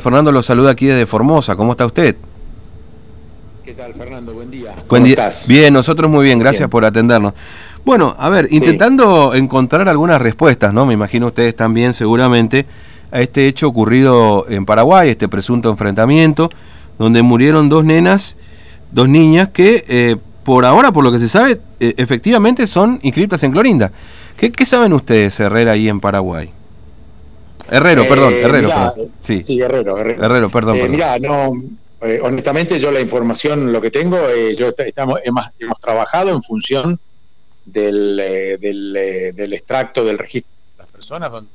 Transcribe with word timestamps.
Fernando 0.00 0.32
lo 0.32 0.42
saluda 0.42 0.72
aquí 0.72 0.86
desde 0.86 1.06
Formosa. 1.06 1.54
¿Cómo 1.54 1.70
está 1.70 1.86
usted? 1.86 2.16
¿Qué 3.64 3.72
tal, 3.72 3.94
Fernando? 3.94 4.34
Buen 4.34 4.50
día. 4.50 4.72
¿Cómo 4.72 4.86
Buen 4.88 5.04
día. 5.04 5.12
estás? 5.12 5.46
Bien, 5.46 5.72
nosotros 5.72 6.10
muy 6.10 6.24
bien, 6.24 6.40
gracias 6.40 6.68
por 6.68 6.84
atendernos. 6.84 7.34
Bueno, 7.84 8.16
a 8.18 8.28
ver, 8.28 8.48
intentando 8.50 9.32
encontrar 9.32 9.88
algunas 9.88 10.20
respuestas, 10.20 10.74
¿no? 10.74 10.86
Me 10.86 10.94
imagino 10.94 11.28
ustedes 11.28 11.54
también 11.54 11.94
seguramente 11.94 12.66
a 13.12 13.20
este 13.20 13.46
hecho 13.46 13.68
ocurrido 13.68 14.46
en 14.48 14.66
Paraguay, 14.66 15.10
este 15.10 15.28
presunto 15.28 15.70
enfrentamiento, 15.70 16.50
donde 16.98 17.22
murieron 17.22 17.68
dos 17.68 17.84
nenas, 17.84 18.36
dos 18.90 19.08
niñas 19.08 19.50
que 19.50 19.84
eh, 19.86 20.16
por 20.42 20.64
ahora, 20.64 20.90
por 20.90 21.04
lo 21.04 21.12
que 21.12 21.20
se 21.20 21.28
sabe, 21.28 21.60
eh, 21.78 21.94
efectivamente 21.96 22.66
son 22.66 22.98
inscritas 23.02 23.40
en 23.44 23.52
Clorinda. 23.52 23.92
¿Qué, 24.36 24.50
¿Qué 24.50 24.66
saben 24.66 24.92
ustedes, 24.92 25.38
Herrera, 25.38 25.70
ahí 25.70 25.88
en 25.88 26.00
Paraguay? 26.00 26.50
Herrero, 27.70 28.02
eh, 28.02 28.06
perdón, 28.08 28.34
Herrero. 28.34 28.94
Sí. 29.20 29.38
sí, 29.38 29.60
Herrero, 29.60 29.98
Herrero. 29.98 30.50
perdón. 30.50 30.76
Eh, 30.76 30.88
Mira, 30.88 31.18
no, 31.18 31.52
eh, 32.00 32.20
honestamente 32.22 32.78
yo 32.78 32.90
la 32.90 33.00
información, 33.00 33.72
lo 33.72 33.80
que 33.80 33.90
tengo, 33.90 34.18
yo 34.56 34.72
estamos, 34.76 35.20
hemos, 35.24 35.46
trabajado 35.80 36.30
en 36.30 36.42
función 36.42 36.98
del, 37.64 38.16
del, 38.60 39.52
extracto 39.52 40.04
del 40.04 40.18
registro 40.18 40.52
de 40.76 40.82
las 40.82 40.88
personas, 40.88 41.32
donde 41.32 41.50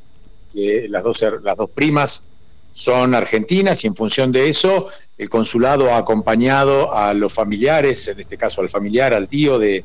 que 0.54 0.88
las, 0.90 1.04
dos, 1.04 1.24
las 1.44 1.58
dos 1.58 1.70
primas 1.70 2.28
son 2.72 3.16
argentinas 3.16 3.84
y 3.84 3.88
en 3.88 3.96
función 3.96 4.32
de 4.32 4.50
eso 4.50 4.88
el 5.18 5.30
consulado 5.30 5.94
ha 5.94 5.98
acompañado 5.98 6.94
a 6.94 7.14
los 7.14 7.32
familiares, 7.34 8.08
en 8.08 8.20
este 8.20 8.38
caso 8.38 8.62
al 8.62 8.70
familiar, 8.70 9.14
al 9.14 9.28
tío 9.28 9.60
de, 9.60 9.84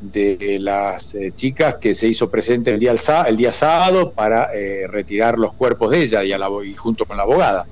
de 0.00 0.58
las 0.60 1.14
eh, 1.14 1.32
chicas 1.34 1.76
que 1.80 1.92
se 1.92 2.06
hizo 2.06 2.30
presente 2.30 2.72
el 2.72 2.78
día, 2.78 2.94
el 3.26 3.36
día 3.36 3.52
sábado 3.52 4.12
para 4.12 4.54
eh, 4.54 4.86
retirar 4.86 5.38
los 5.38 5.54
cuerpos 5.54 5.90
de 5.90 6.02
ella 6.02 6.24
y, 6.24 6.32
a 6.32 6.38
la, 6.38 6.48
y 6.64 6.74
junto 6.74 7.04
con 7.04 7.16
la 7.16 7.24
abogada. 7.24 7.66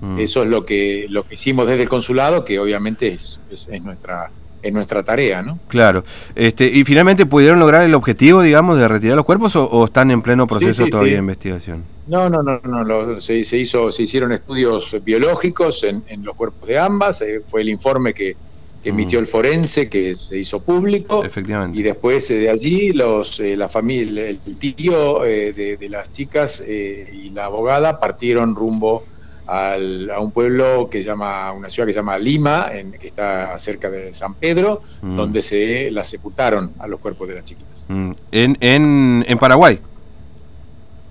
Mm. 0.00 0.18
Eso 0.18 0.42
es 0.42 0.48
lo 0.48 0.64
que, 0.64 1.06
lo 1.08 1.26
que 1.26 1.34
hicimos 1.34 1.66
desde 1.68 1.82
el 1.82 1.88
consulado, 1.88 2.44
que 2.44 2.58
obviamente 2.58 3.08
es, 3.08 3.40
es, 3.50 3.68
nuestra 3.82 4.30
es 4.62 4.74
nuestra 4.74 5.02
tarea, 5.02 5.40
¿no? 5.40 5.58
Claro. 5.68 6.04
Este, 6.34 6.66
¿Y 6.66 6.84
finalmente 6.84 7.24
pudieron 7.24 7.58
lograr 7.58 7.80
el 7.82 7.94
objetivo, 7.94 8.42
digamos, 8.42 8.78
de 8.78 8.88
retirar 8.88 9.16
los 9.16 9.24
cuerpos 9.24 9.56
o, 9.56 9.84
están 9.86 10.10
en 10.10 10.20
pleno 10.20 10.46
proceso 10.46 10.86
todavía 10.86 11.14
de 11.14 11.18
investigación? 11.20 11.84
No, 12.08 12.28
no, 12.28 12.42
no, 12.42 12.60
no. 12.62 13.20
se, 13.20 13.42
se, 13.44 13.56
hizo, 13.56 13.90
se 13.90 14.02
hicieron 14.02 14.32
estudios 14.32 14.94
biológicos 15.02 15.82
en, 15.84 16.02
en 16.08 16.24
los 16.24 16.36
cuerpos 16.36 16.68
de 16.68 16.78
ambas. 16.78 17.22
Eh, 17.22 17.40
fue 17.48 17.62
el 17.62 17.70
informe 17.70 18.12
que, 18.12 18.36
que 18.82 18.90
emitió 18.90 19.18
el 19.18 19.26
forense, 19.26 19.88
que 19.88 20.16
se 20.16 20.38
hizo 20.38 20.62
público. 20.62 21.24
Efectivamente. 21.24 21.78
Y 21.78 21.82
después 21.82 22.30
eh, 22.30 22.38
de 22.38 22.50
allí, 22.50 22.92
los, 22.92 23.38
eh, 23.40 23.56
la 23.56 23.68
familia, 23.68 24.28
el 24.28 24.38
tío 24.58 25.24
eh, 25.24 25.52
de, 25.52 25.88
las 25.88 26.12
chicas 26.12 26.64
y 26.66 27.30
la 27.30 27.46
abogada 27.46 28.00
partieron 28.00 28.54
rumbo 28.54 29.04
al, 29.46 30.10
a 30.10 30.20
un 30.20 30.30
pueblo 30.30 30.88
que 30.90 31.02
se 31.02 31.08
llama, 31.08 31.52
una 31.52 31.68
ciudad 31.68 31.86
que 31.86 31.92
se 31.92 31.98
llama 31.98 32.16
Lima, 32.18 32.70
en, 32.72 32.92
que 32.92 33.08
está 33.08 33.58
cerca 33.58 33.90
de 33.90 34.14
San 34.14 34.34
Pedro, 34.34 34.82
mm. 35.02 35.16
donde 35.16 35.42
se 35.42 35.90
las 35.90 36.08
sepultaron 36.08 36.72
a 36.78 36.86
los 36.86 37.00
cuerpos 37.00 37.28
de 37.28 37.34
las 37.34 37.44
chiquitas. 37.44 37.84
Mm. 37.88 38.12
En, 38.32 38.56
en, 38.60 39.24
en 39.28 39.38
Paraguay. 39.38 39.80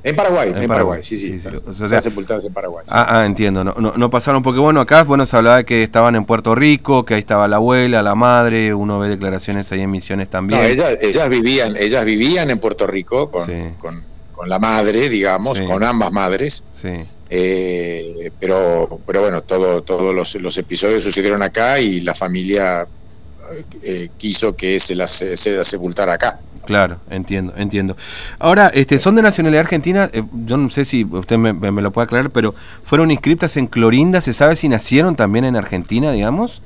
En 0.02 0.16
Paraguay, 0.16 0.54
en, 0.56 0.68
Paraguay, 0.68 1.04
sí, 1.04 1.18
sí. 1.18 1.40
sepultadas 2.02 2.46
en 2.46 2.54
Paraguay. 2.54 2.86
Ah, 2.90 3.20
ah, 3.20 3.26
entiendo. 3.26 3.66
No, 3.66 3.74
no, 3.74 4.10
pasaron, 4.10 4.42
porque 4.42 4.62
bueno, 4.62 4.80
acá 4.80 5.04
bueno, 5.04 5.26
se 5.26 5.36
hablaba 5.36 5.58
de 5.58 5.66
que 5.66 5.84
estaban 5.84 6.16
en 6.16 6.24
Puerto 6.24 6.56
Rico, 6.56 7.06
que 7.06 7.16
ahí 7.16 7.20
estaba 7.20 7.50
la 7.50 7.58
abuela, 7.58 8.02
la 8.02 8.16
madre, 8.16 8.74
uno 8.74 9.00
ve 9.00 9.10
declaraciones 9.10 9.70
ahí 9.74 9.82
en 9.82 9.92
Misiones 9.92 10.30
también. 10.30 10.62
No, 10.62 10.66
ellas, 10.68 10.98
ellas, 11.02 11.28
vivían, 11.28 11.76
ellas 11.76 12.06
vivían 12.06 12.50
en 12.50 12.60
Puerto 12.60 12.88
Rico 12.88 13.30
con, 13.30 13.74
con, 13.74 14.06
con 14.32 14.48
la 14.48 14.58
madre, 14.58 15.10
digamos, 15.10 15.60
con 15.60 15.84
ambas 15.84 16.14
madres. 16.14 16.64
Sí. 16.82 16.94
Eh, 17.30 18.32
pero, 18.40 19.02
pero 19.06 19.22
bueno, 19.22 19.42
todo, 19.44 19.82
todos 19.82 20.16
los, 20.16 20.34
los 20.36 20.58
episodios 20.58 21.04
sucedieron 21.04 21.44
acá 21.44 21.78
y 21.80 22.00
la 22.00 22.14
familia 22.14 22.88
eh, 23.84 24.10
quiso 24.18 24.56
que 24.56 24.80
se 24.80 24.96
las, 24.96 25.12
se 25.12 25.64
sepultara 25.64 26.14
acá. 26.14 26.40
Claro, 26.70 27.00
entiendo, 27.10 27.52
entiendo. 27.58 27.98
Ahora, 28.38 28.68
este, 28.68 29.00
son 29.00 29.16
de 29.16 29.24
nacionalidad 29.24 29.62
argentina, 29.62 30.08
eh, 30.14 30.22
yo 30.46 30.56
no 30.56 30.70
sé 30.70 30.86
si 30.86 31.04
usted 31.04 31.36
me, 31.36 31.82
lo 31.82 31.90
puede 31.90 32.06
aclarar, 32.06 32.30
pero 32.30 32.54
fueron 32.84 33.10
inscriptas 33.10 33.58
en 33.58 33.66
Clorinda, 33.66 34.22
¿se 34.22 34.34
sabe 34.34 34.56
si 34.56 34.70
nacieron 34.70 35.16
también 35.16 35.46
en 35.46 35.56
Argentina, 35.56 36.12
digamos? 36.12 36.62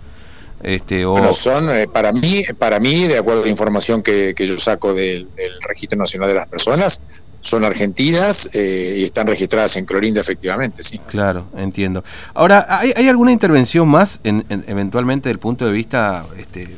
Este, 0.62 1.06
o... 1.06 1.12
Bueno, 1.12 1.34
son, 1.34 1.70
eh, 1.70 1.88
para 1.88 2.12
mí, 2.12 2.44
para 2.60 2.82
mí, 2.82 3.08
de 3.08 3.18
acuerdo 3.18 3.44
a 3.44 3.46
la 3.46 3.50
información 3.52 4.04
que 4.04 4.36
yo 4.38 4.60
saco 4.60 4.94
del 4.94 5.30
Registro 5.66 5.98
Nacional 5.98 6.28
de 6.28 6.36
las 6.36 6.50
Personas, 6.50 7.02
son 7.44 7.66
argentinas 7.66 8.50
eh, 8.54 8.96
y 9.00 9.04
están 9.04 9.28
registradas 9.28 9.76
en 9.76 9.86
Clorinda 9.86 10.22
efectivamente, 10.22 10.82
sí. 10.82 10.98
Claro, 11.08 11.46
entiendo. 11.58 12.02
Ahora, 12.34 12.66
¿hay, 12.70 13.08
alguna 13.10 13.34
intervención 13.34 13.90
más, 13.90 14.22
en, 14.24 14.46
eventualmente 14.68 15.28
desde 15.28 15.34
el 15.34 15.40
punto 15.40 15.66
de 15.66 15.74
vista 15.74 16.26
este, 16.38 16.70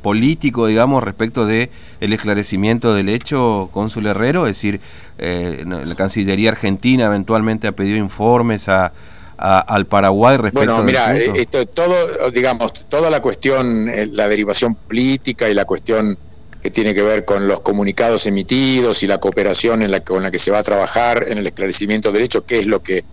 político, 0.00 0.66
digamos, 0.66 1.04
respecto 1.04 1.44
de 1.44 1.70
el 2.00 2.14
esclarecimiento 2.14 2.94
del 2.94 3.10
hecho, 3.10 3.68
cónsul 3.70 4.06
Herrero? 4.06 4.46
Es 4.46 4.56
decir, 4.56 4.80
eh, 5.18 5.64
la 5.66 5.94
Cancillería 5.94 6.50
Argentina 6.50 7.04
eventualmente 7.04 7.68
ha 7.68 7.72
pedido 7.72 7.98
informes 7.98 8.70
a, 8.70 8.94
al 9.36 9.86
Paraguay 9.86 10.36
respecto 10.36 10.72
bueno, 10.72 10.84
mira, 10.84 11.16
esto 11.16 11.64
todo, 11.66 12.30
digamos, 12.32 12.72
toda 12.88 13.08
la 13.08 13.20
cuestión, 13.20 13.88
eh, 13.88 14.06
la 14.06 14.26
derivación 14.26 14.74
política 14.74 15.48
y 15.48 15.54
la 15.54 15.64
cuestión 15.64 16.18
que 16.60 16.70
tiene 16.70 16.94
que 16.94 17.02
ver 17.02 17.24
con 17.24 17.46
los 17.46 17.60
comunicados 17.60 18.26
emitidos 18.26 19.02
y 19.02 19.06
la 19.06 19.18
cooperación 19.18 19.82
en 19.82 19.90
la, 19.90 20.00
con 20.00 20.22
la 20.22 20.30
que 20.30 20.38
se 20.38 20.50
va 20.50 20.58
a 20.58 20.64
trabajar 20.64 21.26
en 21.28 21.38
el 21.38 21.46
esclarecimiento 21.46 22.10
de 22.10 22.18
derechos, 22.18 22.44
que 22.46 22.60
es 22.60 22.66
lo 22.66 22.82
que, 22.82 23.04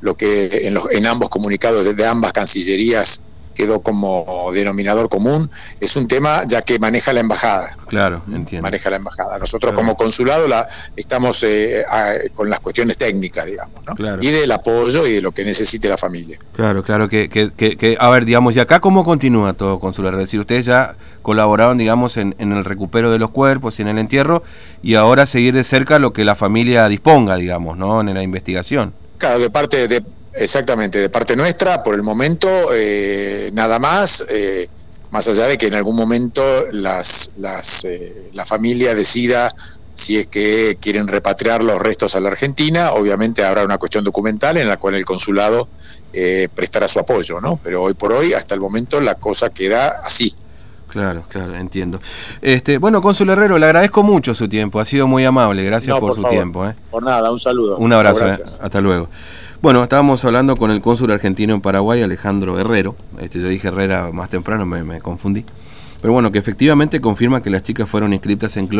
lo 0.00 0.16
que 0.16 0.66
en, 0.66 0.74
los, 0.74 0.90
en 0.90 1.06
ambos 1.06 1.30
comunicados 1.30 1.96
de 1.96 2.06
ambas 2.06 2.32
cancillerías 2.32 3.22
quedó 3.60 3.80
como 3.80 4.50
denominador 4.54 5.10
común, 5.10 5.50
es 5.80 5.94
un 5.96 6.08
tema 6.08 6.44
ya 6.46 6.62
que 6.62 6.78
maneja 6.78 7.12
la 7.12 7.20
embajada. 7.20 7.76
Claro, 7.88 8.22
entiendo. 8.32 8.62
Maneja 8.62 8.88
la 8.88 8.96
embajada. 8.96 9.38
Nosotros 9.38 9.74
como 9.74 9.96
consulado 9.96 10.48
la, 10.48 10.66
estamos 10.96 11.44
eh, 11.46 11.84
con 12.34 12.48
las 12.48 12.60
cuestiones 12.60 12.96
técnicas, 12.96 13.44
digamos, 13.44 13.74
¿no? 13.86 14.22
Y 14.22 14.30
del 14.30 14.50
apoyo 14.50 15.06
y 15.06 15.14
de 15.14 15.20
lo 15.20 15.32
que 15.32 15.44
necesite 15.44 15.88
la 15.88 15.98
familia. 15.98 16.38
Claro, 16.54 16.82
claro, 16.82 17.08
que, 17.08 17.28
que, 17.28 17.50
que, 17.50 17.96
a 18.00 18.08
ver, 18.08 18.24
digamos, 18.24 18.56
¿y 18.56 18.60
acá 18.60 18.80
cómo 18.80 19.04
continúa 19.04 19.52
todo, 19.52 19.78
consular? 19.78 20.14
Es 20.14 20.20
decir, 20.20 20.40
ustedes 20.40 20.64
ya 20.64 20.94
colaboraron, 21.20 21.76
digamos, 21.76 22.16
en, 22.16 22.34
en 22.38 22.52
el 22.52 22.64
recupero 22.64 23.10
de 23.12 23.18
los 23.18 23.30
cuerpos 23.30 23.78
y 23.78 23.82
en 23.82 23.88
el 23.88 23.98
entierro, 23.98 24.42
y 24.82 24.94
ahora 24.94 25.26
seguir 25.26 25.52
de 25.52 25.64
cerca 25.64 25.98
lo 25.98 26.14
que 26.14 26.24
la 26.24 26.34
familia 26.34 26.88
disponga, 26.88 27.36
digamos, 27.36 27.76
¿no? 27.76 28.00
En 28.00 28.14
la 28.14 28.22
investigación. 28.22 28.94
Claro, 29.18 29.38
de 29.38 29.50
parte 29.50 29.86
de 29.86 30.02
Exactamente, 30.32 30.98
de 30.98 31.08
parte 31.08 31.34
nuestra, 31.34 31.82
por 31.82 31.94
el 31.94 32.02
momento, 32.02 32.68
eh, 32.72 33.50
nada 33.52 33.78
más, 33.78 34.24
eh, 34.28 34.68
más 35.10 35.26
allá 35.26 35.48
de 35.48 35.58
que 35.58 35.66
en 35.66 35.74
algún 35.74 35.96
momento 35.96 36.66
las, 36.70 37.32
las, 37.36 37.84
eh, 37.84 38.30
la 38.32 38.46
familia 38.46 38.94
decida 38.94 39.52
si 39.92 40.18
es 40.18 40.28
que 40.28 40.78
quieren 40.80 41.08
repatriar 41.08 41.64
los 41.64 41.80
restos 41.80 42.14
a 42.14 42.20
la 42.20 42.28
Argentina, 42.28 42.92
obviamente 42.92 43.44
habrá 43.44 43.64
una 43.64 43.76
cuestión 43.76 44.04
documental 44.04 44.56
en 44.56 44.68
la 44.68 44.76
cual 44.76 44.94
el 44.94 45.04
consulado 45.04 45.68
prestará 46.54 46.88
su 46.88 47.00
apoyo, 47.00 47.40
¿no? 47.40 47.60
Pero 47.62 47.82
hoy 47.82 47.94
por 47.94 48.12
hoy, 48.12 48.32
hasta 48.32 48.54
el 48.54 48.60
momento, 48.60 49.00
la 49.00 49.16
cosa 49.16 49.50
queda 49.50 50.00
así. 50.02 50.34
Claro, 50.90 51.22
claro, 51.28 51.54
entiendo. 51.54 52.00
Este, 52.42 52.78
bueno, 52.78 53.00
Cónsul 53.00 53.30
Herrero, 53.30 53.58
le 53.58 53.66
agradezco 53.66 54.02
mucho 54.02 54.34
su 54.34 54.48
tiempo, 54.48 54.80
ha 54.80 54.84
sido 54.84 55.06
muy 55.06 55.24
amable, 55.24 55.64
gracias 55.64 55.96
por, 56.00 56.14
su 56.16 56.24
tiempo. 56.24 56.72
Por 56.90 57.02
nada, 57.04 57.30
un 57.30 57.38
saludo. 57.38 57.78
Un 57.78 57.92
abrazo, 57.92 58.24
hasta 58.60 58.80
luego. 58.80 59.08
Bueno, 59.62 59.82
estábamos 59.82 60.24
hablando 60.24 60.56
con 60.56 60.70
el 60.70 60.80
cónsul 60.80 61.12
argentino 61.12 61.54
en 61.54 61.60
Paraguay, 61.60 62.02
Alejandro 62.02 62.58
Herrero. 62.58 62.96
Este, 63.20 63.40
yo 63.40 63.46
dije 63.46 63.68
Herrera 63.68 64.10
más 64.12 64.30
temprano, 64.30 64.66
me, 64.66 64.82
me 64.82 65.00
confundí. 65.00 65.44
Pero 66.00 66.14
bueno, 66.14 66.32
que 66.32 66.38
efectivamente 66.38 67.00
confirma 67.00 67.42
que 67.42 67.50
las 67.50 67.62
chicas 67.62 67.88
fueron 67.88 68.12
inscritas 68.12 68.56
en 68.56 68.66
Gloria. 68.66 68.78